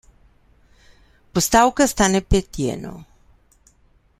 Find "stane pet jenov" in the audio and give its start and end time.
1.93-2.99